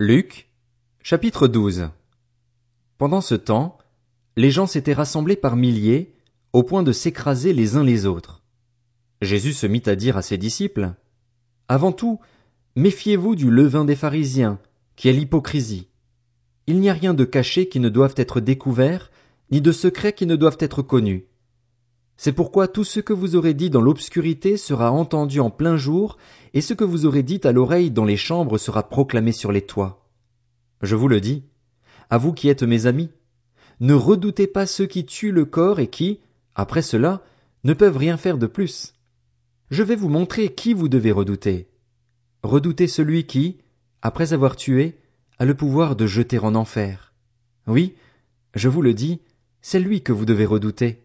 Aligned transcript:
Luc, 0.00 0.48
chapitre 1.04 1.46
12 1.46 1.88
Pendant 2.98 3.20
ce 3.20 3.36
temps, 3.36 3.78
les 4.34 4.50
gens 4.50 4.66
s'étaient 4.66 4.92
rassemblés 4.92 5.36
par 5.36 5.54
milliers, 5.54 6.16
au 6.52 6.64
point 6.64 6.82
de 6.82 6.90
s'écraser 6.90 7.52
les 7.52 7.76
uns 7.76 7.84
les 7.84 8.04
autres. 8.04 8.42
Jésus 9.22 9.52
se 9.52 9.68
mit 9.68 9.84
à 9.86 9.94
dire 9.94 10.16
à 10.16 10.22
ses 10.22 10.36
disciples, 10.36 10.94
Avant 11.68 11.92
tout, 11.92 12.18
méfiez-vous 12.74 13.36
du 13.36 13.48
levain 13.52 13.84
des 13.84 13.94
pharisiens, 13.94 14.58
qui 14.96 15.08
est 15.08 15.12
l'hypocrisie. 15.12 15.86
Il 16.66 16.80
n'y 16.80 16.90
a 16.90 16.92
rien 16.92 17.14
de 17.14 17.24
caché 17.24 17.68
qui 17.68 17.78
ne 17.78 17.88
doive 17.88 18.14
être 18.16 18.40
découvert, 18.40 19.12
ni 19.52 19.60
de 19.60 19.70
secret 19.70 20.12
qui 20.12 20.26
ne 20.26 20.34
doivent 20.34 20.58
être 20.58 20.82
connus. 20.82 21.26
C'est 22.16 22.32
pourquoi 22.32 22.68
tout 22.68 22.84
ce 22.84 23.00
que 23.00 23.12
vous 23.12 23.36
aurez 23.36 23.54
dit 23.54 23.70
dans 23.70 23.80
l'obscurité 23.80 24.56
sera 24.56 24.92
entendu 24.92 25.40
en 25.40 25.50
plein 25.50 25.76
jour, 25.76 26.16
et 26.52 26.60
ce 26.60 26.74
que 26.74 26.84
vous 26.84 27.06
aurez 27.06 27.22
dit 27.22 27.40
à 27.44 27.52
l'oreille 27.52 27.90
dans 27.90 28.04
les 28.04 28.16
chambres 28.16 28.58
sera 28.58 28.88
proclamé 28.88 29.32
sur 29.32 29.50
les 29.50 29.62
toits. 29.62 30.06
Je 30.82 30.96
vous 30.96 31.08
le 31.08 31.20
dis, 31.20 31.44
à 32.10 32.18
vous 32.18 32.32
qui 32.32 32.48
êtes 32.48 32.62
mes 32.62 32.86
amis, 32.86 33.10
ne 33.80 33.94
redoutez 33.94 34.46
pas 34.46 34.66
ceux 34.66 34.86
qui 34.86 35.04
tuent 35.04 35.32
le 35.32 35.44
corps 35.44 35.80
et 35.80 35.88
qui, 35.88 36.20
après 36.54 36.82
cela, 36.82 37.22
ne 37.64 37.72
peuvent 37.72 37.96
rien 37.96 38.16
faire 38.16 38.38
de 38.38 38.46
plus. 38.46 38.94
Je 39.70 39.82
vais 39.82 39.96
vous 39.96 40.08
montrer 40.08 40.54
qui 40.54 40.74
vous 40.74 40.88
devez 40.88 41.10
redouter. 41.10 41.68
Redoutez 42.42 42.86
celui 42.86 43.24
qui, 43.24 43.58
après 44.02 44.32
avoir 44.32 44.54
tué, 44.54 44.98
a 45.38 45.44
le 45.44 45.54
pouvoir 45.54 45.96
de 45.96 46.06
jeter 46.06 46.38
en 46.38 46.54
enfer. 46.54 47.14
Oui, 47.66 47.94
je 48.54 48.68
vous 48.68 48.82
le 48.82 48.94
dis, 48.94 49.20
c'est 49.62 49.80
lui 49.80 50.02
que 50.02 50.12
vous 50.12 50.26
devez 50.26 50.44
redouter. 50.44 51.03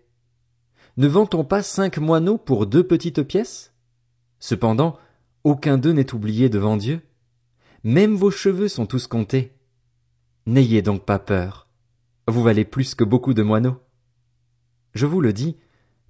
Ne 0.99 1.07
vend-on 1.07 1.45
pas 1.45 1.63
cinq 1.63 1.97
moineaux 1.97 2.37
pour 2.37 2.65
deux 2.65 2.83
petites 2.83 3.23
pièces? 3.23 3.71
Cependant, 4.41 4.97
aucun 5.45 5.77
d'eux 5.77 5.93
n'est 5.93 6.13
oublié 6.13 6.49
devant 6.49 6.75
Dieu. 6.75 6.99
Même 7.85 8.15
vos 8.15 8.31
cheveux 8.31 8.67
sont 8.67 8.85
tous 8.85 9.07
comptés. 9.07 9.53
N'ayez 10.45 10.81
donc 10.81 11.05
pas 11.05 11.17
peur. 11.17 11.69
Vous 12.27 12.43
valez 12.43 12.65
plus 12.65 12.95
que 12.95 13.05
beaucoup 13.05 13.33
de 13.33 13.43
moineaux. 13.43 13.77
Je 14.93 15.05
vous 15.05 15.21
le 15.21 15.31
dis, 15.31 15.55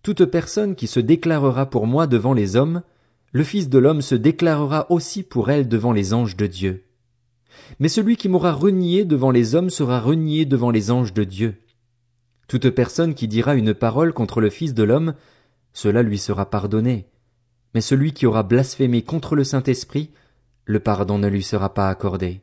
toute 0.01 0.25
personne 0.25 0.73
qui 0.73 0.87
se 0.87 0.99
déclarera 0.99 1.69
pour 1.69 1.85
moi 1.85 2.07
devant 2.07 2.33
les 2.33 2.55
hommes, 2.55 2.81
le 3.31 3.43
Fils 3.43 3.69
de 3.69 3.77
l'homme 3.77 4.01
se 4.01 4.15
déclarera 4.15 4.91
aussi 4.91 5.21
pour 5.21 5.51
elle 5.51 5.67
devant 5.67 5.91
les 5.91 6.15
anges 6.15 6.35
de 6.35 6.47
Dieu. 6.47 6.83
Mais 7.79 7.89
celui 7.89 8.17
qui 8.17 8.27
m'aura 8.27 8.53
renié 8.53 9.05
devant 9.05 9.29
les 9.29 9.53
hommes 9.53 9.69
sera 9.69 9.99
renié 9.99 10.45
devant 10.45 10.71
les 10.71 10.89
anges 10.89 11.13
de 11.13 11.25
Dieu. 11.25 11.61
Toute 12.49 12.71
personne 12.71 13.13
qui 13.13 13.27
dira 13.27 13.53
une 13.53 13.75
parole 13.75 14.11
contre 14.11 14.41
le 14.41 14.49
Fils 14.49 14.73
de 14.73 14.81
l'homme, 14.81 15.13
cela 15.71 16.01
lui 16.01 16.17
sera 16.17 16.49
pardonné. 16.49 17.05
Mais 17.75 17.79
celui 17.79 18.11
qui 18.11 18.25
aura 18.25 18.41
blasphémé 18.41 19.03
contre 19.03 19.35
le 19.35 19.43
Saint-Esprit, 19.43 20.09
le 20.65 20.79
pardon 20.79 21.19
ne 21.19 21.27
lui 21.27 21.43
sera 21.43 21.75
pas 21.75 21.89
accordé. 21.89 22.41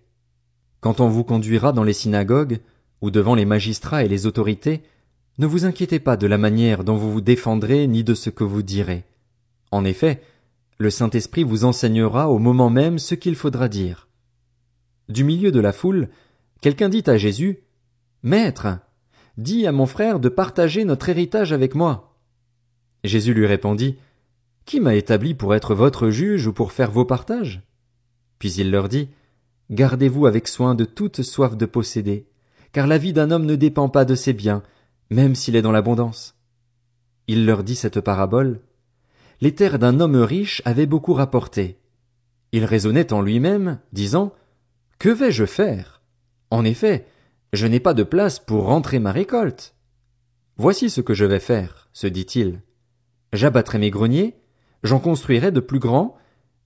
Quand 0.81 1.01
on 1.01 1.09
vous 1.09 1.25
conduira 1.25 1.73
dans 1.73 1.83
les 1.83 1.93
synagogues, 1.93 2.61
ou 3.01 3.11
devant 3.11 3.34
les 3.34 3.45
magistrats 3.45 4.05
et 4.05 4.09
les 4.09 4.27
autorités, 4.27 4.84
ne 5.39 5.47
vous 5.47 5.65
inquiétez 5.65 5.99
pas 5.99 6.17
de 6.17 6.29
la 6.29 6.39
manière 6.39 6.84
dont 6.84 6.95
vous 6.95 7.11
vous 7.11 7.21
défendrez 7.21 7.89
ni 7.89 8.05
de 8.05 8.15
ce 8.15 8.31
que 8.31 8.45
vous 8.45 8.62
direz. 8.62 9.03
En 9.73 9.84
effet, 9.84 10.23
le 10.79 10.91
Saint-Esprit 10.91 11.43
vous 11.43 11.65
enseignera 11.65 12.31
au 12.31 12.39
moment 12.39 12.71
même 12.71 13.01
ce 13.01 13.17
qu'il 13.17 13.34
faudra 13.34 13.69
dire. 13.69 14.07
Du 15.09 15.25
milieu 15.25 15.51
de 15.51 15.61
la 15.61 15.73
foule, 15.73 16.11
quelqu'un 16.61 16.89
dit 16.89 17.03
à 17.07 17.17
Jésus, 17.17 17.59
Maître, 18.23 18.79
Dis 19.37 19.67
à 19.67 19.73
mon 19.73 19.87
frère 19.87 20.19
de 20.19 20.29
partager 20.29 20.84
notre 20.84 21.09
héritage 21.09 21.53
avec 21.53 21.75
moi. 21.75 22.17
Jésus 23.05 23.34
lui 23.34 23.47
répondit, 23.47 23.97
Qui 24.65 24.81
m'a 24.81 24.95
établi 24.95 25.34
pour 25.34 25.55
être 25.55 25.75
votre 25.75 26.11
juge 26.11 26.47
ou 26.47 26.53
pour 26.53 26.73
faire 26.73 26.91
vos 26.91 27.05
partages? 27.05 27.62
Puis 28.39 28.53
il 28.55 28.70
leur 28.70 28.89
dit, 28.89 29.09
Gardez-vous 29.70 30.27
avec 30.27 30.48
soin 30.48 30.75
de 30.75 30.84
toute 30.84 31.23
soif 31.23 31.56
de 31.56 31.67
posséder, 31.67 32.27
car 32.73 32.87
la 32.87 32.98
vie 32.98 33.12
d'un 33.12 33.31
homme 33.31 33.47
ne 33.47 33.56
dépend 33.56 33.89
pas 33.89 34.05
de 34.05 34.15
ses 34.15 34.33
biens, 34.33 34.62
même 35.11 35.34
s'il 35.34 35.56
est 35.56 35.62
dans 35.62 35.73
l'abondance. 35.73 36.34
Il 37.27 37.45
leur 37.45 37.62
dit 37.65 37.77
cette 37.77 38.00
parabole. 38.00 38.60
Les 39.41 39.55
terres 39.55 39.78
d'un 39.78 40.00
homme 40.00 40.16
riche 40.16 40.62
avaient 40.65 40.87
beaucoup 40.87 41.12
rapporté. 41.12 41.78
Il 42.53 42.65
raisonnait 42.65 43.12
en 43.12 43.21
lui-même, 43.21 43.81
disant, 43.93 44.33
Que 44.99 45.10
vais-je 45.10 45.44
faire? 45.44 46.00
En 46.50 46.65
effet, 46.65 47.06
je 47.56 47.67
n'ai 47.67 47.81
pas 47.81 47.94
de 47.94 48.03
place 48.03 48.39
pour 48.39 48.67
rentrer 48.67 48.99
ma 48.99 49.12
récolte. 49.12 49.75
Voici 50.56 50.91
ce 50.91 51.00
que 51.00 51.15
je 51.15 51.25
vais 51.25 51.41
faire, 51.41 51.89
se 51.93 52.06
dit-il. 52.06 52.61
J'abattrai 53.33 53.78
mes 53.78 53.91
greniers, 53.91 54.37
j'en 54.83 55.00
construirai 55.00 55.50
de 55.50 55.61
plus 55.61 55.78
grands, 55.78 56.16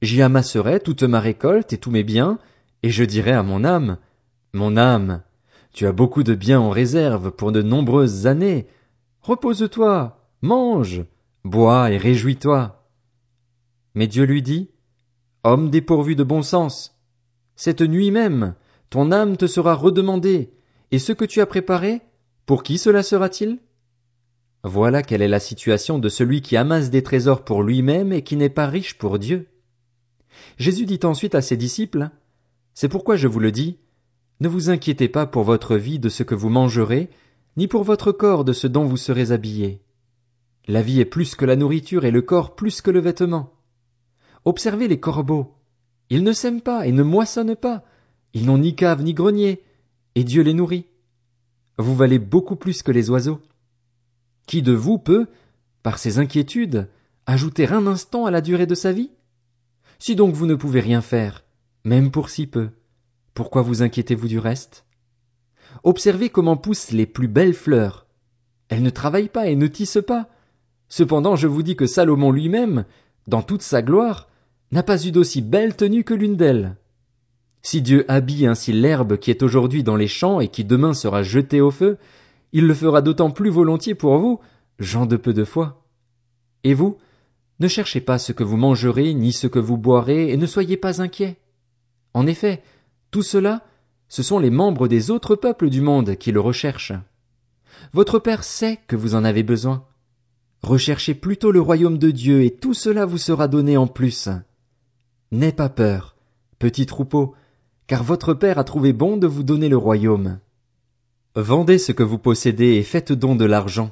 j'y 0.03 0.21
amasserai 0.21 0.81
toute 0.81 1.03
ma 1.03 1.21
récolte 1.21 1.73
et 1.73 1.79
tous 1.79 1.91
mes 1.91 2.05
biens, 2.05 2.39
et 2.83 2.91
je 2.91 3.05
dirai 3.05 3.33
à 3.33 3.43
mon 3.43 3.65
âme, 3.65 3.99
Mon 4.53 4.77
âme, 4.77 5.23
tu 5.73 5.87
as 5.87 5.93
beaucoup 5.93 6.23
de 6.23 6.35
biens 6.35 6.61
en 6.61 6.71
réserve 6.71 7.31
pour 7.31 7.53
de 7.53 7.63
nombreuses 7.63 8.27
années. 8.27 8.67
Repose-toi, 9.23 10.19
mange, 10.43 11.05
bois 11.45 11.91
et 11.91 11.97
réjouis-toi. 11.97 12.85
Mais 13.95 14.07
Dieu 14.07 14.25
lui 14.25 14.43
dit, 14.43 14.71
Homme 15.45 15.71
dépourvu 15.71 16.17
de 16.17 16.25
bon 16.25 16.43
sens, 16.43 17.01
cette 17.55 17.81
nuit 17.81 18.11
même, 18.11 18.55
ton 18.89 19.13
âme 19.13 19.37
te 19.37 19.47
sera 19.47 19.75
redemandée, 19.75 20.53
et 20.93 20.99
ce 20.99 21.13
que 21.13 21.25
tu 21.25 21.41
as 21.41 21.47
préparé, 21.47 22.01
pour 22.47 22.63
qui 22.63 22.79
cela 22.79 23.03
sera-t-il? 23.03 23.59
Voilà 24.63 25.03
quelle 25.03 25.23
est 25.23 25.29
la 25.29 25.41
situation 25.41 25.99
de 25.99 26.09
celui 26.09 26.43
qui 26.43 26.57
amasse 26.57 26.91
des 26.91 27.03
trésors 27.03 27.45
pour 27.45 27.63
lui-même 27.63 28.13
et 28.13 28.23
qui 28.23 28.37
n'est 28.37 28.49
pas 28.49 28.67
riche 28.67 28.99
pour 28.99 29.19
Dieu. 29.19 29.49
Jésus 30.59 30.85
dit 30.85 31.01
ensuite 31.05 31.35
à 31.35 31.43
ses 31.43 31.57
disciples, 31.57 32.11
C'est 32.75 32.89
pourquoi 32.89 33.17
je 33.17 33.29
vous 33.29 33.41
le 33.41 33.53
dis, 33.53 33.79
ne 34.41 34.49
vous 34.49 34.71
inquiétez 34.71 35.09
pas 35.09 35.27
pour 35.27 35.45
votre 35.45 35.77
vie 35.77 35.99
de 35.99 36.09
ce 36.09 36.23
que 36.23 36.35
vous 36.35 36.49
mangerez, 36.49 37.11
ni 37.57 37.69
pour 37.69 37.85
votre 37.85 38.13
corps 38.13 38.45
de 38.45 38.53
ce 38.53 38.67
dont 38.67 38.85
vous 38.85 38.97
serez 38.97 39.33
habillés. 39.33 39.83
La 40.67 40.83
vie 40.83 41.01
est 41.01 41.07
plus 41.07 41.35
que 41.35 41.45
la 41.45 41.57
nourriture 41.57 42.05
et 42.05 42.11
le 42.11 42.23
corps 42.23 42.55
plus 42.55 42.81
que 42.81 42.91
le 42.91 43.01
vêtement. 43.01 43.53
Observez 44.45 44.89
les 44.89 45.01
corbeaux. 45.01 45.55
Ils 46.11 46.23
ne 46.23 46.33
sèment 46.33 46.63
pas 46.63 46.87
et 46.87 46.93
ne 46.93 47.03
moissonnent 47.03 47.57
pas. 47.57 47.85
Ils 48.35 48.47
n'ont 48.47 48.59
ni 48.59 48.75
cave 48.75 49.03
ni 49.03 49.15
grenier, 49.15 49.63
et 50.21 50.25
Dieu 50.25 50.43
les 50.43 50.53
nourrit. 50.53 50.85
Vous 51.79 51.97
valez 51.97 52.19
beaucoup 52.19 52.55
plus 52.55 52.83
que 52.83 52.93
les 52.93 53.09
oiseaux. 53.09 53.41
Qui 54.47 54.61
de 54.61 54.75
vous 54.75 54.99
peut, 54.99 55.29
par 55.83 55.97
ses 55.99 56.19
inquiétudes, 56.19 56.91
ajouter 57.25 57.67
un 57.69 57.87
instant 57.87 58.27
à 58.27 58.31
la 58.31 58.43
durée 58.43 58.67
de 58.67 58.75
sa 58.75 58.93
vie? 58.93 59.13
Si 59.99 60.17
donc 60.17 60.35
vous 60.35 60.45
ne 60.45 60.57
pouvez 60.57 60.81
rien 60.81 61.01
faire, 61.01 61.43
même 61.85 62.11
pour 62.11 62.29
si 62.29 62.47
peu, 62.47 62.69
pourquoi 63.33 63.63
vous 63.63 63.81
inquiétez-vous 63.81 64.29
du 64.29 64.39
reste? 64.39 64.85
Observez 65.85 66.29
comment 66.29 66.59
poussent 66.59 66.91
les 66.91 67.07
plus 67.07 67.29
belles 67.29 67.55
fleurs. 67.55 68.07
Elles 68.69 68.83
ne 68.83 68.91
travaillent 68.91 69.31
pas 69.31 69.47
et 69.47 69.57
ne 69.57 69.69
tissent 69.69 70.05
pas. 70.07 70.29
Cependant, 70.91 71.35
je 71.35 71.47
vous 71.47 71.63
dis 71.63 71.77
que 71.77 71.87
Salomon 71.87 72.31
lui-même, 72.31 72.85
dans 73.27 73.41
toute 73.41 73.63
sa 73.63 73.81
gloire, 73.81 74.29
n'a 74.71 74.83
pas 74.83 75.03
eu 75.03 75.13
d'aussi 75.13 75.41
belle 75.41 75.77
tenue 75.77 76.05
que 76.05 76.13
l'une 76.13 76.37
d'elles. 76.37 76.77
Si 77.63 77.83
Dieu 77.83 78.05
habille 78.09 78.47
ainsi 78.47 78.73
l'herbe 78.73 79.17
qui 79.17 79.31
est 79.31 79.43
aujourd'hui 79.43 79.83
dans 79.83 79.97
les 79.97 80.09
champs 80.09 80.41
et 80.41 80.49
qui 80.49 80.65
demain 80.65 80.95
sera 80.95 81.23
jetée 81.23 81.61
au 81.61 81.71
feu, 81.71 81.99
il 82.53 82.67
le 82.67 82.75
fera 82.75 83.03
d'autant 83.03 83.31
plus 83.31 83.51
volontiers 83.51 83.95
pour 83.95 84.19
vous, 84.19 84.41
gens 84.79 85.07
de 85.07 85.17
peu 85.17 85.33
de 85.33 85.45
foi. 85.45 85.85
Et 86.65 86.75
vous, 86.75 86.97
ne 87.61 87.69
cherchez 87.69 88.01
pas 88.01 88.19
ce 88.19 88.33
que 88.33 88.43
vous 88.43 88.57
mangerez 88.57 89.13
ni 89.15 89.33
ce 89.33 89.47
que 89.47 89.59
vous 89.59 89.77
boirez, 89.77 90.31
et 90.31 90.37
ne 90.37 90.47
soyez 90.47 90.77
pas 90.77 91.03
inquiets. 91.03 91.37
En 92.15 92.27
effet, 92.27 92.63
tout 93.11 93.23
cela, 93.23 93.63
ce 94.09 94.23
sont 94.23 94.39
les 94.39 94.51
membres 94.51 94.89
des 94.89 95.11
autres 95.11 95.37
peuples 95.37 95.69
du 95.69 95.83
monde 95.83 96.17
qui 96.17 96.33
le 96.33 96.41
recherchent. 96.41 96.95
Votre 97.93 98.19
Père 98.19 98.45
sait 98.45 98.79
que 98.89 98.97
vous 98.97 99.15
en 99.15 99.25
avez 99.25 99.43
besoin. 99.43 99.85
Recherchez 100.63 101.15
plutôt 101.15 101.53
le 101.53 101.61
royaume 101.61 101.99
de 101.99 102.11
Dieu, 102.11 102.43
et 102.43 102.51
tout 102.51 102.75
cela 102.75 103.07
vous 103.07 103.19
sera 103.19 103.47
donné 103.47 103.77
en 103.77 103.87
plus. 103.87 104.29
N'aie 105.31 105.53
pas 105.53 105.69
peur, 105.69 106.17
petit 106.59 106.87
troupeau, 106.87 107.35
car 107.91 108.05
votre 108.05 108.35
Père 108.35 108.61
a 108.61 108.63
trouvé 108.63 108.93
bon 108.93 109.17
de 109.17 109.27
vous 109.27 109.43
donner 109.43 109.69
le 109.69 109.77
royaume. 109.77 110.39
Vendez 111.35 111.77
ce 111.77 111.91
que 111.91 112.05
vous 112.05 112.19
possédez 112.19 112.77
et 112.77 112.85
faites 112.85 113.11
don 113.11 113.35
de 113.35 113.45
l'argent. 113.45 113.91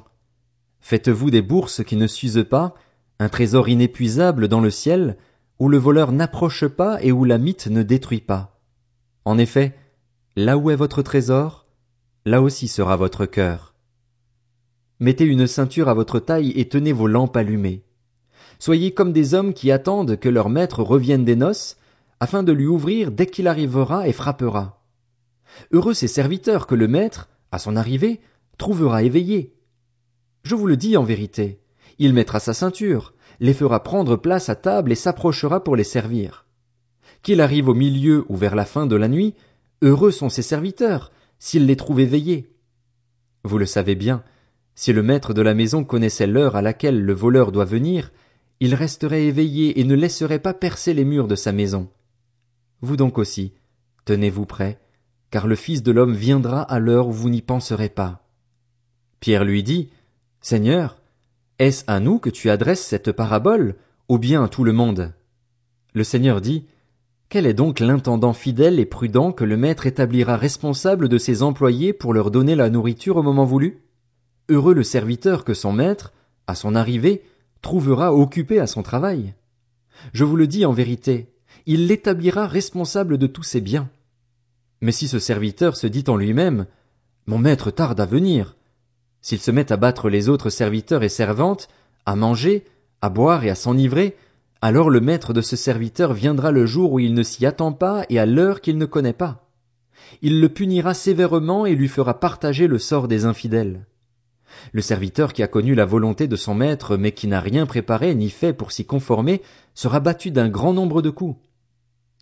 Faites-vous 0.79 1.29
des 1.29 1.41
bourses 1.41 1.83
qui 1.83 1.97
ne 1.97 2.07
s'usent 2.07 2.45
pas, 2.49 2.75
un 3.19 3.27
trésor 3.27 3.67
inépuisable 3.67 4.47
dans 4.47 4.61
le 4.61 4.69
ciel, 4.69 5.17
où 5.59 5.67
le 5.67 5.77
voleur 5.77 6.13
n'approche 6.13 6.65
pas 6.65 7.03
et 7.03 7.11
où 7.11 7.25
la 7.25 7.37
mythe 7.37 7.67
ne 7.67 7.83
détruit 7.83 8.21
pas. 8.21 8.61
En 9.25 9.37
effet, 9.37 9.75
là 10.37 10.57
où 10.57 10.71
est 10.71 10.77
votre 10.77 11.01
trésor, 11.01 11.67
là 12.23 12.41
aussi 12.41 12.69
sera 12.69 12.95
votre 12.95 13.25
cœur. 13.25 13.73
Mettez 15.01 15.25
une 15.25 15.45
ceinture 15.45 15.89
à 15.89 15.93
votre 15.93 16.19
taille 16.19 16.53
et 16.55 16.69
tenez 16.69 16.93
vos 16.93 17.07
lampes 17.07 17.35
allumées. 17.35 17.83
Soyez 18.59 18.93
comme 18.93 19.11
des 19.11 19.33
hommes 19.33 19.53
qui 19.53 19.71
attendent 19.71 20.15
que 20.15 20.29
leur 20.29 20.47
maître 20.47 20.83
revienne 20.83 21.25
des 21.25 21.35
noces, 21.35 21.75
afin 22.19 22.43
de 22.43 22.51
lui 22.51 22.67
ouvrir 22.67 23.11
dès 23.11 23.25
qu'il 23.25 23.47
arrivera 23.47 24.07
et 24.07 24.13
frappera. 24.13 24.83
Heureux 25.71 25.93
ses 25.93 26.07
serviteurs 26.07 26.67
que 26.67 26.75
le 26.75 26.87
maître, 26.87 27.29
à 27.51 27.59
son 27.59 27.75
arrivée, 27.75 28.21
trouvera 28.57 29.03
éveillés. 29.03 29.55
Je 30.43 30.55
vous 30.55 30.67
le 30.67 30.77
dis 30.77 30.97
en 30.97 31.03
vérité, 31.03 31.61
il 31.97 32.13
mettra 32.13 32.39
sa 32.39 32.53
ceinture, 32.53 33.13
les 33.39 33.53
fera 33.53 33.83
prendre 33.83 34.15
place 34.15 34.49
à 34.49 34.55
table 34.55 34.91
et 34.91 34.95
s'approchera 34.95 35.63
pour 35.63 35.75
les 35.75 35.83
servir. 35.83 36.45
Qu'il 37.23 37.41
arrive 37.41 37.67
au 37.67 37.73
milieu 37.73 38.25
ou 38.29 38.35
vers 38.35 38.55
la 38.55 38.65
fin 38.65 38.85
de 38.85 38.95
la 38.95 39.07
nuit, 39.07 39.35
Heureux 39.81 40.11
sont 40.11 40.29
ses 40.29 40.41
serviteurs, 40.41 41.11
s'il 41.37 41.65
les 41.65 41.77
trouve 41.77 42.01
éveillés. 42.01 42.53
Vous 43.45 43.57
le 43.57 43.65
savez 43.65 43.95
bien, 43.95 44.23
si 44.75 44.91
le 44.91 45.03
maître 45.03 45.33
de 45.33 45.41
la 45.41 45.53
maison 45.53 45.85
connaissait 45.85 46.27
l'heure 46.27 46.57
à 46.57 46.61
laquelle 46.61 47.01
le 47.01 47.13
voleur 47.13 47.53
doit 47.53 47.65
venir, 47.65 48.11
il 48.59 48.75
resterait 48.75 49.23
éveillé 49.23 49.79
et 49.79 49.85
ne 49.85 49.95
laisserait 49.95 50.39
pas 50.39 50.53
percer 50.53 50.93
les 50.93 51.05
murs 51.05 51.27
de 51.27 51.35
sa 51.35 51.53
maison. 51.53 51.89
Vous 52.81 52.95
donc 52.95 53.17
aussi, 53.17 53.53
tenez-vous 54.05 54.45
prêts, 54.45 54.79
car 55.31 55.47
le 55.47 55.55
Fils 55.55 55.83
de 55.83 55.91
l'homme 55.91 56.13
viendra 56.13 56.61
à 56.61 56.79
l'heure 56.79 57.07
où 57.07 57.11
vous 57.11 57.29
n'y 57.29 57.41
penserez 57.41 57.89
pas. 57.89 58.25
Pierre 59.19 59.43
lui 59.43 59.63
dit, 59.63 59.89
Seigneur, 60.41 60.97
est-ce 61.59 61.83
à 61.87 61.99
nous 61.99 62.19
que 62.19 62.29
tu 62.29 62.49
adresses 62.49 62.85
cette 62.85 63.11
parabole, 63.11 63.75
ou 64.07 64.17
bien 64.17 64.43
à 64.43 64.47
tout 64.47 64.63
le 64.63 64.71
monde? 64.71 65.13
Le 65.93 66.03
Seigneur 66.05 66.39
dit, 66.39 66.65
Quel 67.27 67.45
est 67.45 67.53
donc 67.53 67.81
l'intendant 67.81 68.33
fidèle 68.33 68.79
et 68.79 68.85
prudent 68.85 69.33
que 69.33 69.43
le 69.43 69.57
maître 69.57 69.85
établira 69.85 70.37
responsable 70.37 71.09
de 71.09 71.17
ses 71.17 71.43
employés 71.43 71.91
pour 71.91 72.13
leur 72.13 72.31
donner 72.31 72.55
la 72.55 72.69
nourriture 72.69 73.17
au 73.17 73.23
moment 73.23 73.45
voulu? 73.45 73.83
Heureux 74.47 74.73
le 74.73 74.83
serviteur 74.83 75.43
que 75.43 75.53
son 75.53 75.73
maître, 75.73 76.13
à 76.47 76.55
son 76.55 76.75
arrivée, 76.75 77.23
trouvera 77.61 78.13
occupé 78.13 78.59
à 78.59 78.67
son 78.67 78.81
travail. 78.81 79.33
Je 80.13 80.23
vous 80.23 80.37
le 80.37 80.47
dis 80.47 80.65
en 80.65 80.71
vérité, 80.71 81.33
il 81.71 81.85
l'établira 81.85 82.47
responsable 82.47 83.19
de 83.19 83.27
tous 83.27 83.43
ses 83.43 83.61
biens. 83.61 83.91
Mais 84.81 84.91
si 84.91 85.07
ce 85.07 85.19
serviteur 85.19 85.77
se 85.77 85.85
dit 85.85 86.03
en 86.07 86.15
lui-même, 86.15 86.65
Mon 87.27 87.37
maître 87.37 87.69
tarde 87.69 87.99
à 87.99 88.07
venir, 88.07 88.55
s'il 89.21 89.37
se 89.37 89.51
met 89.51 89.71
à 89.71 89.77
battre 89.77 90.09
les 90.09 90.29
autres 90.29 90.49
serviteurs 90.49 91.03
et 91.03 91.09
servantes, 91.09 91.67
à 92.07 92.15
manger, 92.15 92.65
à 93.03 93.09
boire 93.09 93.43
et 93.43 93.51
à 93.51 93.55
s'enivrer, 93.55 94.17
alors 94.63 94.89
le 94.89 94.99
maître 94.99 95.31
de 95.31 95.41
ce 95.41 95.55
serviteur 95.55 96.13
viendra 96.13 96.49
le 96.49 96.65
jour 96.65 96.93
où 96.93 96.99
il 96.99 97.13
ne 97.13 97.21
s'y 97.21 97.45
attend 97.45 97.71
pas 97.71 98.03
et 98.09 98.17
à 98.17 98.25
l'heure 98.25 98.61
qu'il 98.61 98.79
ne 98.79 98.85
connaît 98.87 99.13
pas. 99.13 99.47
Il 100.23 100.41
le 100.41 100.49
punira 100.49 100.95
sévèrement 100.95 101.67
et 101.67 101.75
lui 101.75 101.87
fera 101.87 102.19
partager 102.19 102.65
le 102.65 102.79
sort 102.79 103.07
des 103.07 103.25
infidèles. 103.25 103.85
Le 104.71 104.81
serviteur 104.81 105.33
qui 105.33 105.43
a 105.43 105.47
connu 105.47 105.75
la 105.75 105.85
volonté 105.85 106.27
de 106.27 106.35
son 106.35 106.55
maître 106.55 106.97
mais 106.97 107.11
qui 107.11 107.27
n'a 107.27 107.39
rien 107.39 107.67
préparé 107.67 108.15
ni 108.15 108.31
fait 108.31 108.53
pour 108.53 108.71
s'y 108.71 108.85
conformer 108.85 109.43
sera 109.75 109.99
battu 109.99 110.31
d'un 110.31 110.49
grand 110.49 110.73
nombre 110.73 111.03
de 111.03 111.11
coups. 111.11 111.37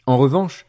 En 0.08 0.18
revanche, 0.18 0.66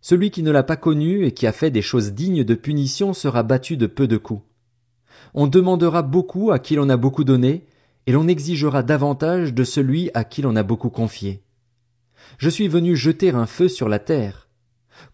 celui 0.00 0.30
qui 0.30 0.44
ne 0.44 0.52
l'a 0.52 0.62
pas 0.62 0.76
connu 0.76 1.26
et 1.26 1.32
qui 1.32 1.48
a 1.48 1.52
fait 1.52 1.72
des 1.72 1.82
choses 1.82 2.12
dignes 2.12 2.44
de 2.44 2.54
punition 2.54 3.12
sera 3.12 3.42
battu 3.42 3.76
de 3.76 3.86
peu 3.86 4.06
de 4.06 4.16
coups. 4.16 4.44
On 5.34 5.48
demandera 5.48 6.02
beaucoup 6.02 6.52
à 6.52 6.60
qui 6.60 6.76
l'on 6.76 6.88
a 6.88 6.96
beaucoup 6.96 7.24
donné, 7.24 7.66
et 8.06 8.12
l'on 8.12 8.28
exigera 8.28 8.84
davantage 8.84 9.52
de 9.52 9.64
celui 9.64 10.10
à 10.14 10.22
qui 10.22 10.40
l'on 10.40 10.54
a 10.54 10.62
beaucoup 10.62 10.90
confié. 10.90 11.42
Je 12.38 12.48
suis 12.48 12.68
venu 12.68 12.94
jeter 12.94 13.30
un 13.30 13.46
feu 13.46 13.68
sur 13.68 13.88
la 13.88 13.98
terre. 13.98 14.48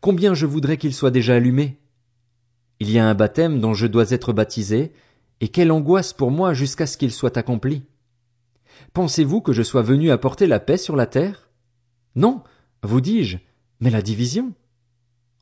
Combien 0.02 0.34
je 0.34 0.44
voudrais 0.44 0.76
qu'il 0.76 0.92
soit 0.92 1.10
déjà 1.10 1.36
allumé? 1.36 1.80
Il 2.78 2.90
y 2.90 2.98
a 2.98 3.08
un 3.08 3.14
baptême 3.14 3.58
dont 3.58 3.72
je 3.72 3.86
dois 3.86 4.10
être 4.10 4.34
baptisé, 4.34 4.92
et 5.40 5.48
quelle 5.48 5.72
angoisse 5.72 6.12
pour 6.12 6.30
moi 6.30 6.52
jusqu'à 6.52 6.86
ce 6.86 6.98
qu'il 6.98 7.10
soit 7.10 7.38
accompli. 7.38 7.84
Pensez-vous 8.92 9.40
que 9.40 9.54
je 9.54 9.62
sois 9.62 9.82
venu 9.82 10.10
apporter 10.10 10.46
la 10.46 10.60
paix 10.60 10.76
sur 10.76 10.94
la 10.94 11.06
terre? 11.06 11.48
Non, 12.14 12.42
vous 12.82 13.00
dis-je, 13.00 13.38
mais 13.82 13.90
la 13.90 14.00
division. 14.00 14.52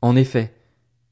En 0.01 0.15
effet, 0.15 0.55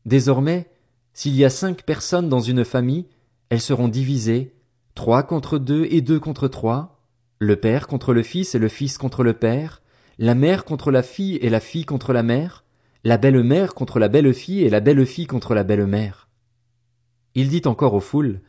désormais, 0.06 0.68
s'il 1.14 1.36
y 1.36 1.46
a 1.46 1.52
cinq 1.52 1.84
personnes 1.84 2.28
dans 2.28 2.40
une 2.40 2.66
famille, 2.66 3.06
elles 3.50 3.62
seront 3.62 3.88
divisées, 3.88 4.56
trois 4.96 5.22
contre 5.22 5.60
deux 5.60 5.86
et 5.92 6.02
deux 6.02 6.20
contre 6.20 6.48
trois, 6.48 7.04
le 7.38 7.56
père 7.56 7.86
contre 7.86 8.14
le 8.14 8.24
fils 8.24 8.56
et 8.56 8.60
le 8.60 8.68
fils 8.68 8.98
contre 8.98 9.24
le 9.24 9.34
père, 9.34 9.84
la 10.18 10.34
mère 10.34 10.66
contre 10.66 10.90
la 10.90 11.04
fille 11.04 11.36
et 11.36 11.52
la 11.52 11.60
fille 11.60 11.86
contre 11.86 12.14
la 12.14 12.24
mère, 12.24 12.66
la 13.04 13.20
belle-mère 13.20 13.76
contre 13.76 14.00
la 14.00 14.08
belle-fille 14.08 14.64
et 14.64 14.70
la 14.72 14.80
belle-fille 14.80 15.28
contre 15.28 15.54
la 15.54 15.64
belle-mère. 15.64 16.30
Il 17.36 17.50
dit 17.50 17.62
encore 17.66 17.94
aux 17.94 18.00
foules, 18.00 18.42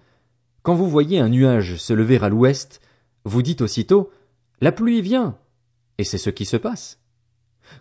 quand 0.62 0.74
vous 0.74 0.88
voyez 0.88 1.20
un 1.20 1.28
nuage 1.28 1.76
se 1.76 1.92
lever 1.92 2.18
à 2.22 2.30
l'ouest, 2.30 2.80
vous 3.24 3.42
dites 3.42 3.60
aussitôt 3.60 4.10
La 4.62 4.72
pluie 4.72 5.02
vient. 5.02 5.36
Et 5.98 6.04
c'est 6.04 6.18
ce 6.18 6.30
qui 6.30 6.46
se 6.46 6.56
passe. 6.56 6.98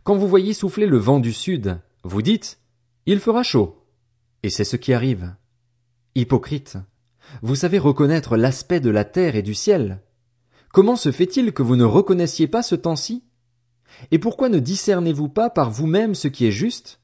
Quand 0.03 0.15
vous 0.15 0.27
voyez 0.27 0.53
souffler 0.53 0.85
le 0.85 0.97
vent 0.97 1.19
du 1.19 1.33
sud, 1.33 1.79
vous 2.03 2.21
dites 2.21 2.59
Il 3.05 3.19
fera 3.19 3.43
chaud. 3.43 3.85
Et 4.43 4.49
c'est 4.49 4.63
ce 4.63 4.75
qui 4.75 4.93
arrive. 4.93 5.35
Hypocrite. 6.15 6.77
Vous 7.41 7.55
savez 7.55 7.77
reconnaître 7.79 8.37
l'aspect 8.37 8.79
de 8.79 8.89
la 8.89 9.05
terre 9.05 9.35
et 9.35 9.41
du 9.41 9.53
ciel. 9.53 10.01
Comment 10.71 10.95
se 10.95 11.11
fait-il 11.11 11.53
que 11.53 11.63
vous 11.63 11.75
ne 11.75 11.83
reconnaissiez 11.83 12.47
pas 12.47 12.63
ce 12.63 12.75
temps-ci? 12.75 13.23
Et 14.11 14.19
pourquoi 14.19 14.49
ne 14.49 14.59
discernez-vous 14.59 15.29
pas 15.29 15.49
par 15.49 15.71
vous-même 15.71 16.15
ce 16.15 16.27
qui 16.27 16.45
est 16.45 16.51
juste? 16.51 16.99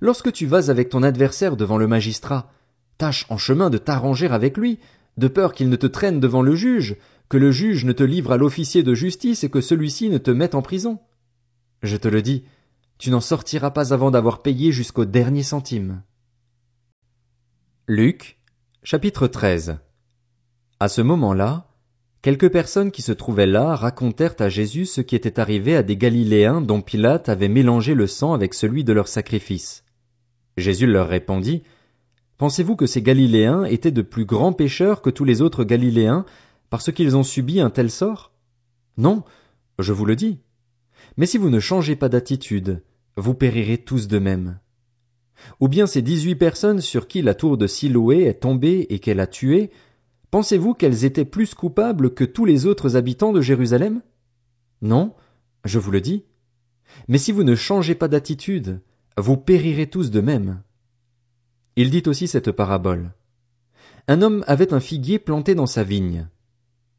Lorsque 0.00 0.32
tu 0.32 0.46
vas 0.46 0.70
avec 0.70 0.88
ton 0.88 1.02
adversaire 1.02 1.56
devant 1.56 1.78
le 1.78 1.86
magistrat, 1.86 2.50
Tâche 2.98 3.26
en 3.28 3.36
chemin 3.36 3.68
de 3.68 3.78
t'arranger 3.78 4.26
avec 4.28 4.56
lui, 4.56 4.78
de 5.16 5.28
peur 5.28 5.52
qu'il 5.52 5.68
ne 5.68 5.76
te 5.76 5.86
traîne 5.86 6.20
devant 6.20 6.42
le 6.42 6.54
juge, 6.54 6.96
que 7.28 7.36
le 7.36 7.50
juge 7.50 7.84
ne 7.84 7.92
te 7.92 8.02
livre 8.02 8.32
à 8.32 8.36
l'officier 8.36 8.82
de 8.82 8.94
justice 8.94 9.44
et 9.44 9.50
que 9.50 9.60
celui-ci 9.60 10.08
ne 10.08 10.18
te 10.18 10.30
mette 10.30 10.54
en 10.54 10.62
prison. 10.62 10.98
Je 11.86 11.96
te 11.96 12.08
le 12.08 12.20
dis, 12.20 12.42
tu 12.98 13.10
n'en 13.10 13.20
sortiras 13.20 13.70
pas 13.70 13.94
avant 13.94 14.10
d'avoir 14.10 14.42
payé 14.42 14.72
jusqu'au 14.72 15.04
dernier 15.04 15.44
centime. 15.44 16.02
Luc, 17.86 18.40
chapitre 18.82 19.28
13. 19.28 19.78
À 20.80 20.88
ce 20.88 21.00
moment-là, 21.00 21.68
quelques 22.22 22.50
personnes 22.50 22.90
qui 22.90 23.02
se 23.02 23.12
trouvaient 23.12 23.46
là 23.46 23.76
racontèrent 23.76 24.34
à 24.40 24.48
Jésus 24.48 24.84
ce 24.84 25.00
qui 25.00 25.14
était 25.14 25.38
arrivé 25.38 25.76
à 25.76 25.84
des 25.84 25.96
Galiléens 25.96 26.60
dont 26.60 26.82
Pilate 26.82 27.28
avait 27.28 27.46
mélangé 27.46 27.94
le 27.94 28.08
sang 28.08 28.34
avec 28.34 28.52
celui 28.52 28.82
de 28.82 28.92
leur 28.92 29.06
sacrifice. 29.06 29.84
Jésus 30.56 30.88
leur 30.88 31.06
répondit, 31.06 31.62
Pensez-vous 32.36 32.74
que 32.74 32.86
ces 32.86 33.00
Galiléens 33.00 33.62
étaient 33.62 33.92
de 33.92 34.02
plus 34.02 34.24
grands 34.24 34.52
pécheurs 34.52 35.02
que 35.02 35.10
tous 35.10 35.24
les 35.24 35.40
autres 35.40 35.62
Galiléens 35.62 36.26
parce 36.68 36.90
qu'ils 36.90 37.16
ont 37.16 37.22
subi 37.22 37.60
un 37.60 37.70
tel 37.70 37.92
sort? 37.92 38.32
Non, 38.98 39.22
je 39.78 39.92
vous 39.92 40.04
le 40.04 40.16
dis. 40.16 40.40
Mais 41.16 41.26
si 41.26 41.38
vous 41.38 41.50
ne 41.50 41.60
changez 41.60 41.96
pas 41.96 42.08
d'attitude, 42.08 42.82
vous 43.16 43.34
périrez 43.34 43.78
tous 43.78 44.08
de 44.08 44.18
même. 44.18 44.58
Ou 45.60 45.68
bien 45.68 45.86
ces 45.86 46.02
dix-huit 46.02 46.36
personnes 46.36 46.80
sur 46.80 47.08
qui 47.08 47.22
la 47.22 47.34
tour 47.34 47.56
de 47.56 47.66
Siloé 47.66 48.24
est 48.24 48.40
tombée 48.40 48.86
et 48.90 48.98
qu'elle 48.98 49.20
a 49.20 49.26
tué, 49.26 49.70
pensez-vous 50.30 50.74
qu'elles 50.74 51.04
étaient 51.04 51.24
plus 51.24 51.54
coupables 51.54 52.12
que 52.14 52.24
tous 52.24 52.44
les 52.44 52.66
autres 52.66 52.96
habitants 52.96 53.32
de 53.32 53.40
Jérusalem? 53.40 54.02
Non, 54.82 55.14
je 55.64 55.78
vous 55.78 55.90
le 55.90 56.00
dis. 56.00 56.24
Mais 57.08 57.18
si 57.18 57.32
vous 57.32 57.44
ne 57.44 57.54
changez 57.54 57.94
pas 57.94 58.08
d'attitude, 58.08 58.80
vous 59.16 59.36
périrez 59.36 59.86
tous 59.86 60.10
de 60.10 60.20
même. 60.20 60.62
Il 61.76 61.90
dit 61.90 62.02
aussi 62.06 62.28
cette 62.28 62.52
parabole. 62.52 63.12
Un 64.08 64.22
homme 64.22 64.44
avait 64.46 64.72
un 64.72 64.80
figuier 64.80 65.18
planté 65.18 65.54
dans 65.54 65.66
sa 65.66 65.82
vigne. 65.82 66.28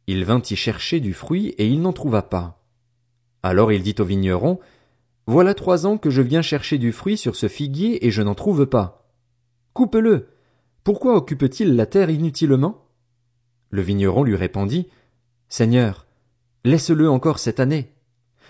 Il 0.08 0.25
vint 0.25 0.41
y 0.50 0.56
chercher 0.56 1.00
du 1.00 1.13
fruit 1.13 1.50
et 1.58 1.68
il 1.68 1.82
n'en 1.82 1.94
trouva 1.94 2.22
pas. 2.22 2.57
Alors 3.44 3.72
il 3.72 3.84
dit 3.84 3.96
au 4.00 4.03
vigneron, 4.03 4.60
Voilà 5.25 5.53
trois 5.53 5.86
ans 5.86 5.98
que 5.98 6.10
je 6.10 6.22
viens 6.22 6.41
chercher 6.41 6.77
du 6.77 6.91
fruit 6.91 7.17
sur 7.17 7.36
ce 7.36 7.48
figuier 7.48 8.06
et 8.06 8.12
je 8.12 8.22
n'en 8.22 8.36
trouve 8.36 8.65
pas. 8.65 9.10
Coupe-le. 9.74 10.29
Pourquoi 10.84 11.15
occupe-t-il 11.15 11.75
la 11.75 11.86
terre 11.86 12.10
inutilement? 12.10 12.88
Le 13.70 13.82
vigneron 13.82 14.24
lui 14.24 14.36
répondit, 14.36 14.88
Seigneur, 15.50 16.08
laisse-le 16.63 17.10
encore 17.10 17.39
cette 17.39 17.60
année. 17.60 17.94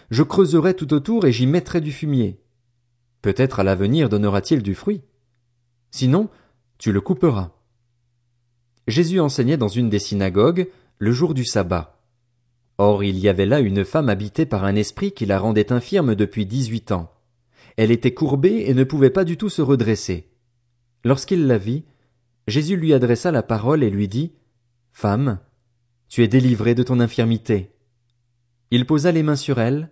Je 0.09 0.23
creuserai 0.23 0.73
tout 0.73 0.93
autour 0.93 1.25
et 1.25 1.31
j'y 1.31 1.47
mettrai 1.47 1.81
du 1.81 1.91
fumier. 1.91 2.39
Peut-être 3.21 3.59
à 3.59 3.63
l'avenir 3.63 4.09
donnera-t-il 4.09 4.61
du 4.61 4.75
fruit. 4.75 5.01
Sinon, 5.91 6.29
tu 6.77 6.91
le 6.91 7.01
couperas. 7.01 7.51
Jésus 8.87 9.19
enseignait 9.19 9.57
dans 9.57 9.67
une 9.67 9.89
des 9.89 9.99
synagogues 9.99 10.69
le 10.99 11.11
jour 11.11 11.33
du 11.33 11.43
sabbat. 11.43 11.96
Or 12.77 13.03
il 13.03 13.17
y 13.17 13.27
avait 13.27 13.45
là 13.45 13.59
une 13.59 13.83
femme 13.83 14.09
habitée 14.09 14.45
par 14.45 14.63
un 14.63 14.75
esprit 14.75 15.11
qui 15.11 15.25
la 15.25 15.39
rendait 15.39 15.71
infirme 15.71 16.15
depuis 16.15 16.45
dix-huit 16.45 16.91
ans. 16.91 17.11
Elle 17.75 17.91
était 17.91 18.13
courbée 18.13 18.65
et 18.67 18.73
ne 18.73 18.83
pouvait 18.83 19.09
pas 19.09 19.23
du 19.23 19.37
tout 19.37 19.49
se 19.49 19.61
redresser. 19.61 20.29
Lorsqu'il 21.03 21.47
la 21.47 21.57
vit, 21.57 21.85
Jésus 22.47 22.77
lui 22.77 22.93
adressa 22.93 23.31
la 23.31 23.43
parole 23.43 23.83
et 23.83 23.89
lui 23.89 24.07
dit, 24.07 24.33
Femme, 24.91 25.39
tu 26.07 26.23
es 26.23 26.27
délivrée 26.27 26.75
de 26.75 26.83
ton 26.83 26.99
infirmité. 26.99 27.71
Il 28.71 28.85
posa 28.85 29.11
les 29.11 29.23
mains 29.23 29.35
sur 29.35 29.59
elle, 29.59 29.89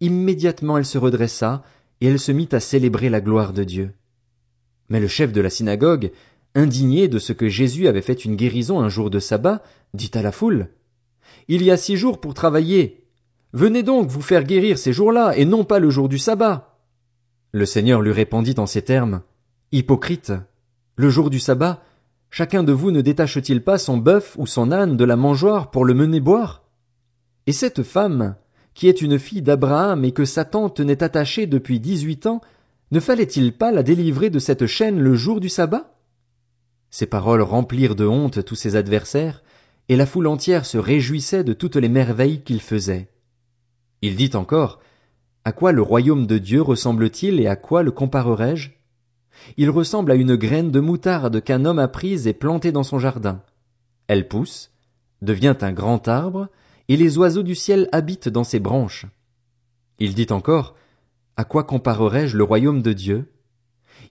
immédiatement 0.00 0.78
elle 0.78 0.86
se 0.86 0.98
redressa, 0.98 1.62
et 2.00 2.06
elle 2.06 2.18
se 2.18 2.32
mit 2.32 2.48
à 2.52 2.60
célébrer 2.60 3.10
la 3.10 3.20
gloire 3.20 3.52
de 3.52 3.64
Dieu. 3.64 3.92
Mais 4.88 5.00
le 5.00 5.08
chef 5.08 5.32
de 5.32 5.40
la 5.40 5.50
synagogue, 5.50 6.10
indigné 6.54 7.08
de 7.08 7.18
ce 7.18 7.32
que 7.32 7.48
Jésus 7.48 7.86
avait 7.86 8.02
fait 8.02 8.24
une 8.24 8.36
guérison 8.36 8.80
un 8.80 8.88
jour 8.88 9.10
de 9.10 9.18
sabbat, 9.18 9.62
dit 9.94 10.10
à 10.14 10.22
la 10.22 10.32
foule. 10.32 10.68
Il 11.48 11.62
y 11.62 11.70
a 11.70 11.76
six 11.76 11.96
jours 11.96 12.20
pour 12.20 12.34
travailler. 12.34 13.04
Venez 13.52 13.82
donc 13.82 14.08
vous 14.08 14.22
faire 14.22 14.44
guérir 14.44 14.78
ces 14.78 14.92
jours-là, 14.92 15.36
et 15.36 15.44
non 15.44 15.64
pas 15.64 15.78
le 15.78 15.90
jour 15.90 16.08
du 16.08 16.18
sabbat. 16.18 16.78
Le 17.52 17.66
Seigneur 17.66 18.00
lui 18.00 18.12
répondit 18.12 18.54
en 18.58 18.66
ces 18.66 18.82
termes. 18.82 19.22
Hypocrite. 19.72 20.32
Le 20.96 21.10
jour 21.10 21.30
du 21.30 21.40
sabbat, 21.40 21.82
chacun 22.30 22.62
de 22.62 22.72
vous 22.72 22.90
ne 22.90 23.00
détache-t-il 23.00 23.62
pas 23.62 23.78
son 23.78 23.96
bœuf 23.96 24.36
ou 24.38 24.46
son 24.46 24.70
âne 24.70 24.96
de 24.96 25.04
la 25.04 25.16
mangeoire 25.16 25.70
pour 25.70 25.84
le 25.84 25.94
mener 25.94 26.20
boire? 26.20 26.62
Et 27.46 27.52
cette 27.52 27.82
femme, 27.82 28.36
qui 28.74 28.88
est 28.88 29.02
une 29.02 29.18
fille 29.18 29.42
d'Abraham 29.42 30.04
et 30.04 30.12
que 30.12 30.24
Satan 30.24 30.68
tenait 30.68 31.02
attachée 31.02 31.46
depuis 31.46 31.80
dix-huit 31.80 32.26
ans, 32.26 32.40
Ne 32.92 32.98
fallait-il 32.98 33.52
pas 33.52 33.70
la 33.70 33.84
délivrer 33.84 34.30
de 34.30 34.40
cette 34.40 34.66
chaîne 34.66 34.98
le 34.98 35.14
jour 35.14 35.38
du 35.40 35.48
sabbat? 35.48 35.94
Ces 36.90 37.06
paroles 37.06 37.42
remplirent 37.42 37.94
de 37.94 38.04
honte 38.04 38.44
tous 38.44 38.56
ses 38.56 38.74
adversaires, 38.74 39.44
et 39.88 39.96
la 39.96 40.06
foule 40.06 40.26
entière 40.26 40.66
se 40.66 40.78
réjouissait 40.78 41.44
de 41.44 41.52
toutes 41.52 41.76
les 41.76 41.88
merveilles 41.88 42.42
qu'il 42.42 42.60
faisait. 42.60 43.08
Il 44.02 44.16
dit 44.16 44.30
encore, 44.34 44.80
À 45.44 45.52
quoi 45.52 45.72
le 45.72 45.82
royaume 45.82 46.26
de 46.26 46.38
Dieu 46.38 46.62
ressemble-t-il 46.62 47.40
et 47.40 47.46
à 47.46 47.56
quoi 47.56 47.82
le 47.82 47.90
comparerai-je? 47.90 48.70
Il 49.56 49.70
ressemble 49.70 50.12
à 50.12 50.14
une 50.14 50.36
graine 50.36 50.70
de 50.70 50.80
moutarde 50.80 51.42
qu'un 51.42 51.64
homme 51.64 51.78
a 51.78 51.88
prise 51.88 52.26
et 52.26 52.32
plantée 52.32 52.72
dans 52.72 52.82
son 52.82 52.98
jardin. 52.98 53.42
Elle 54.06 54.28
pousse, 54.28 54.70
devient 55.22 55.56
un 55.60 55.72
grand 55.72 56.08
arbre, 56.08 56.48
et 56.88 56.96
les 56.96 57.18
oiseaux 57.18 57.42
du 57.42 57.54
ciel 57.54 57.88
habitent 57.92 58.28
dans 58.28 58.44
ses 58.44 58.58
branches. 58.58 59.06
Il 59.98 60.14
dit 60.14 60.26
encore, 60.30 60.74
À 61.36 61.44
quoi 61.44 61.64
comparerai-je 61.64 62.36
le 62.36 62.44
royaume 62.44 62.82
de 62.82 62.92
Dieu? 62.92 63.32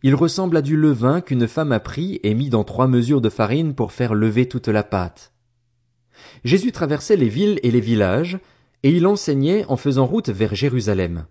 Il 0.04 0.16
ressemble 0.16 0.56
à 0.56 0.62
du 0.62 0.78
levain 0.78 1.20
qu'une 1.20 1.48
femme 1.48 1.72
a 1.72 1.80
pris 1.80 2.20
et 2.24 2.34
mis 2.34 2.50
dans 2.50 2.64
trois 2.64 2.88
mesures 2.88 3.22
de 3.22 3.30
farine 3.30 3.74
pour 3.76 3.92
faire 3.92 4.14
lever 4.14 4.48
toute 4.48 4.68
la 4.68 4.84
pâte. 4.84 5.34
Jésus 6.44 6.72
traversait 6.72 7.16
les 7.16 7.30
villes 7.30 7.60
et 7.64 7.72
les 7.72 7.80
villages, 7.80 8.40
et 8.84 8.92
il 8.92 9.06
enseignait 9.08 9.66
en 9.66 9.78
faisant 9.78 10.06
route 10.06 10.30
vers 10.30 10.56
Jérusalem. 10.56 11.26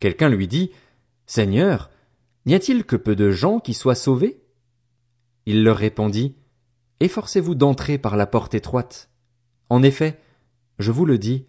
Quelqu'un 0.00 0.28
lui 0.28 0.48
dit, 0.48 0.70
Seigneur, 1.26 1.90
n'y 2.46 2.54
a-t-il 2.54 2.84
que 2.84 2.96
peu 2.96 3.16
de 3.16 3.30
gens 3.30 3.60
qui 3.60 3.74
soient 3.74 3.94
sauvés? 3.94 4.42
Il 5.46 5.62
leur 5.62 5.76
répondit, 5.76 6.36
Efforcez-vous 7.00 7.54
d'entrer 7.54 7.98
par 7.98 8.16
la 8.16 8.26
porte 8.26 8.54
étroite. 8.54 9.10
En 9.68 9.82
effet, 9.82 10.18
je 10.78 10.92
vous 10.92 11.06
le 11.06 11.18
dis, 11.18 11.46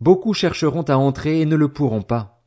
beaucoup 0.00 0.34
chercheront 0.34 0.82
à 0.82 0.96
entrer 0.96 1.40
et 1.40 1.46
ne 1.46 1.56
le 1.56 1.68
pourront 1.68 2.02
pas. 2.02 2.42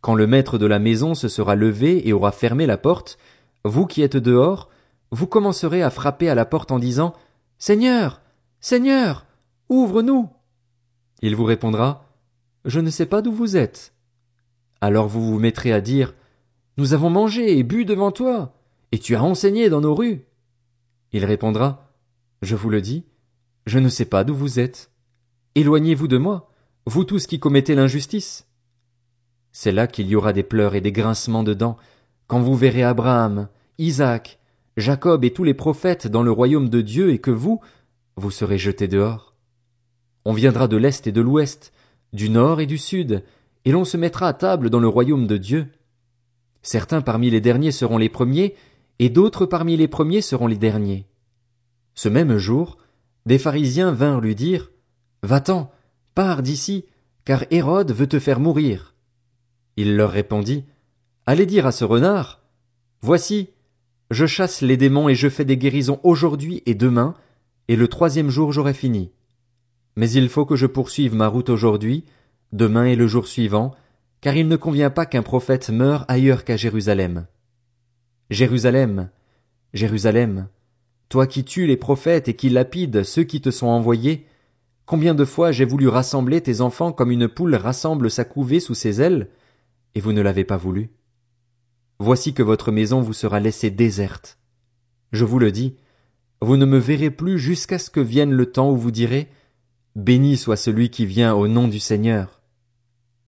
Quand 0.00 0.14
le 0.14 0.26
maître 0.26 0.58
de 0.58 0.66
la 0.66 0.78
maison 0.78 1.14
se 1.14 1.28
sera 1.28 1.54
levé 1.54 2.08
et 2.08 2.12
aura 2.12 2.32
fermé 2.32 2.66
la 2.66 2.78
porte, 2.78 3.18
vous 3.64 3.86
qui 3.86 4.02
êtes 4.02 4.16
dehors, 4.16 4.70
vous 5.10 5.26
commencerez 5.26 5.82
à 5.82 5.90
frapper 5.90 6.28
à 6.28 6.34
la 6.34 6.44
porte 6.44 6.70
en 6.70 6.78
disant, 6.78 7.14
Seigneur, 7.58 8.22
Seigneur, 8.62 9.24
ouvre-nous. 9.70 10.28
Il 11.22 11.34
vous 11.34 11.44
répondra, 11.44 12.04
Je 12.66 12.78
ne 12.80 12.90
sais 12.90 13.06
pas 13.06 13.22
d'où 13.22 13.32
vous 13.32 13.56
êtes. 13.56 13.94
Alors 14.82 15.08
vous 15.08 15.24
vous 15.24 15.38
mettrez 15.38 15.72
à 15.72 15.80
dire, 15.80 16.14
Nous 16.76 16.92
avons 16.92 17.08
mangé 17.08 17.58
et 17.58 17.62
bu 17.62 17.86
devant 17.86 18.12
toi, 18.12 18.54
et 18.92 18.98
tu 18.98 19.16
as 19.16 19.22
enseigné 19.22 19.70
dans 19.70 19.80
nos 19.80 19.94
rues. 19.94 20.26
Il 21.12 21.24
répondra, 21.24 21.90
Je 22.42 22.54
vous 22.54 22.68
le 22.68 22.82
dis, 22.82 23.04
je 23.64 23.78
ne 23.78 23.88
sais 23.88 24.04
pas 24.04 24.24
d'où 24.24 24.34
vous 24.34 24.60
êtes. 24.60 24.90
Éloignez-vous 25.54 26.08
de 26.08 26.18
moi, 26.18 26.50
vous 26.84 27.04
tous 27.04 27.26
qui 27.26 27.40
commettez 27.40 27.74
l'injustice. 27.74 28.46
C'est 29.52 29.72
là 29.72 29.86
qu'il 29.86 30.06
y 30.06 30.16
aura 30.16 30.34
des 30.34 30.42
pleurs 30.42 30.74
et 30.74 30.82
des 30.82 30.92
grincements 30.92 31.44
de 31.44 31.54
dents, 31.54 31.78
quand 32.26 32.40
vous 32.40 32.56
verrez 32.56 32.82
Abraham, 32.82 33.48
Isaac, 33.78 34.38
Jacob 34.76 35.24
et 35.24 35.32
tous 35.32 35.44
les 35.44 35.54
prophètes 35.54 36.06
dans 36.06 36.22
le 36.22 36.30
royaume 36.30 36.68
de 36.68 36.82
Dieu 36.82 37.10
et 37.10 37.18
que 37.18 37.30
vous, 37.30 37.60
vous 38.16 38.30
serez 38.30 38.58
jetés 38.58 38.88
dehors. 38.88 39.34
On 40.24 40.32
viendra 40.32 40.68
de 40.68 40.76
l'Est 40.76 41.06
et 41.06 41.12
de 41.12 41.20
l'Ouest, 41.20 41.72
du 42.12 42.28
Nord 42.30 42.60
et 42.60 42.66
du 42.66 42.78
Sud, 42.78 43.24
et 43.64 43.72
l'on 43.72 43.84
se 43.84 43.96
mettra 43.96 44.28
à 44.28 44.32
table 44.32 44.70
dans 44.70 44.80
le 44.80 44.88
royaume 44.88 45.26
de 45.26 45.36
Dieu. 45.36 45.66
Certains 46.62 47.00
parmi 47.00 47.30
les 47.30 47.40
derniers 47.40 47.72
seront 47.72 47.98
les 47.98 48.08
premiers, 48.08 48.54
et 48.98 49.08
d'autres 49.08 49.46
parmi 49.46 49.76
les 49.76 49.88
premiers 49.88 50.20
seront 50.20 50.46
les 50.46 50.58
derniers. 50.58 51.06
Ce 51.94 52.08
même 52.08 52.36
jour, 52.36 52.76
des 53.26 53.38
pharisiens 53.38 53.92
vinrent 53.92 54.20
lui 54.20 54.34
dire, 54.34 54.70
Va-t'en, 55.22 55.70
pars 56.14 56.42
d'ici, 56.42 56.84
car 57.24 57.44
Hérode 57.50 57.92
veut 57.92 58.06
te 58.06 58.18
faire 58.18 58.40
mourir. 58.40 58.94
Il 59.76 59.96
leur 59.96 60.10
répondit, 60.10 60.64
Allez 61.26 61.46
dire 61.46 61.66
à 61.66 61.72
ce 61.72 61.84
renard, 61.84 62.40
Voici, 63.02 63.50
je 64.10 64.26
chasse 64.26 64.60
les 64.60 64.76
démons 64.76 65.08
et 65.08 65.14
je 65.14 65.28
fais 65.28 65.44
des 65.44 65.56
guérisons 65.56 66.00
aujourd'hui 66.02 66.62
et 66.66 66.74
demain, 66.74 67.14
et 67.70 67.76
le 67.76 67.86
troisième 67.86 68.30
jour 68.30 68.50
j'aurai 68.50 68.74
fini. 68.74 69.12
Mais 69.94 70.10
il 70.10 70.28
faut 70.28 70.44
que 70.44 70.56
je 70.56 70.66
poursuive 70.66 71.14
ma 71.14 71.28
route 71.28 71.50
aujourd'hui, 71.50 72.04
demain 72.50 72.84
et 72.84 72.96
le 72.96 73.06
jour 73.06 73.28
suivant, 73.28 73.76
car 74.20 74.34
il 74.34 74.48
ne 74.48 74.56
convient 74.56 74.90
pas 74.90 75.06
qu'un 75.06 75.22
prophète 75.22 75.70
meure 75.70 76.04
ailleurs 76.08 76.42
qu'à 76.42 76.56
Jérusalem. 76.56 77.28
Jérusalem, 78.28 79.08
Jérusalem, 79.72 80.48
toi 81.08 81.28
qui 81.28 81.44
tues 81.44 81.68
les 81.68 81.76
prophètes 81.76 82.26
et 82.26 82.34
qui 82.34 82.50
lapides 82.50 83.04
ceux 83.04 83.22
qui 83.22 83.40
te 83.40 83.52
sont 83.52 83.68
envoyés, 83.68 84.26
combien 84.84 85.14
de 85.14 85.24
fois 85.24 85.52
j'ai 85.52 85.64
voulu 85.64 85.86
rassembler 85.86 86.40
tes 86.40 86.62
enfants 86.62 86.90
comme 86.90 87.12
une 87.12 87.28
poule 87.28 87.54
rassemble 87.54 88.10
sa 88.10 88.24
couvée 88.24 88.58
sous 88.58 88.74
ses 88.74 89.00
ailes, 89.00 89.28
et 89.94 90.00
vous 90.00 90.12
ne 90.12 90.22
l'avez 90.22 90.42
pas 90.42 90.56
voulu. 90.56 90.90
Voici 92.00 92.34
que 92.34 92.42
votre 92.42 92.72
maison 92.72 93.00
vous 93.00 93.12
sera 93.12 93.38
laissée 93.38 93.70
déserte. 93.70 94.40
Je 95.12 95.24
vous 95.24 95.38
le 95.38 95.52
dis, 95.52 95.76
vous 96.42 96.56
ne 96.56 96.64
me 96.64 96.78
verrez 96.78 97.10
plus 97.10 97.38
jusqu'à 97.38 97.78
ce 97.78 97.90
que 97.90 98.00
vienne 98.00 98.32
le 98.32 98.46
temps 98.46 98.70
où 98.70 98.76
vous 98.76 98.90
direz, 98.90 99.28
Béni 99.96 100.36
soit 100.36 100.56
celui 100.56 100.90
qui 100.90 101.04
vient 101.04 101.34
au 101.34 101.48
nom 101.48 101.68
du 101.68 101.80
Seigneur. 101.80 102.39